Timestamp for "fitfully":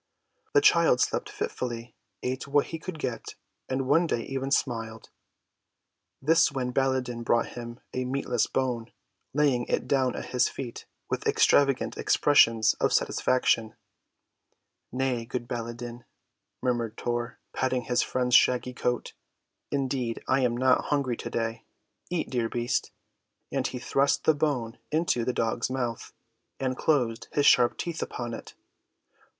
1.29-1.93